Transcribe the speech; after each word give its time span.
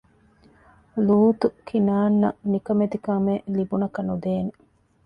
ލޫޠު 1.05 1.47
ކިނާންއަށް 1.67 2.41
ނިކަމެތި 2.51 2.97
ކަމެއް 3.05 3.45
ލިބުނަކަ 3.55 4.01
ނުދޭނެ 4.07 4.51